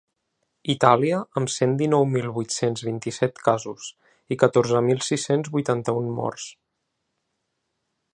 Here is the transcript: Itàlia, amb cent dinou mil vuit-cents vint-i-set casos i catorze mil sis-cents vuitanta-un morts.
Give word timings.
Itàlia, 0.73 1.17
amb 1.41 1.49
cent 1.55 1.75
dinou 1.81 2.05
mil 2.13 2.25
vuit-cents 2.37 2.83
vint-i-set 2.87 3.41
casos 3.49 3.91
i 4.35 4.39
catorze 4.45 4.81
mil 4.87 5.05
sis-cents 5.09 5.53
vuitanta-un 5.57 6.09
morts. 6.21 6.47